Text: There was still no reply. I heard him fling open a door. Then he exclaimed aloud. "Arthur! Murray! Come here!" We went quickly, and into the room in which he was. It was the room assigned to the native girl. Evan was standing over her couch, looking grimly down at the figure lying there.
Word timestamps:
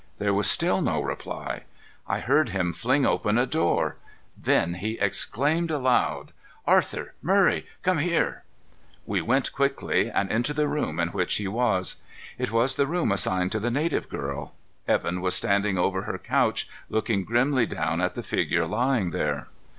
There 0.17 0.33
was 0.33 0.49
still 0.49 0.81
no 0.81 0.99
reply. 0.99 1.61
I 2.07 2.21
heard 2.21 2.49
him 2.49 2.73
fling 2.73 3.05
open 3.05 3.37
a 3.37 3.45
door. 3.45 3.97
Then 4.35 4.73
he 4.73 4.93
exclaimed 4.99 5.69
aloud. 5.69 6.31
"Arthur! 6.65 7.13
Murray! 7.21 7.67
Come 7.83 7.99
here!" 7.99 8.43
We 9.05 9.21
went 9.21 9.53
quickly, 9.53 10.09
and 10.09 10.31
into 10.31 10.55
the 10.55 10.67
room 10.67 10.99
in 10.99 11.09
which 11.09 11.35
he 11.35 11.47
was. 11.47 11.97
It 12.39 12.49
was 12.49 12.77
the 12.77 12.87
room 12.87 13.11
assigned 13.11 13.51
to 13.51 13.59
the 13.59 13.69
native 13.69 14.09
girl. 14.09 14.55
Evan 14.87 15.21
was 15.21 15.35
standing 15.35 15.77
over 15.77 16.01
her 16.01 16.17
couch, 16.17 16.67
looking 16.89 17.23
grimly 17.23 17.67
down 17.67 18.01
at 18.01 18.15
the 18.15 18.23
figure 18.23 18.65
lying 18.65 19.11
there. 19.11 19.49